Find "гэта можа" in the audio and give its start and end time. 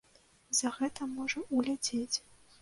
0.77-1.45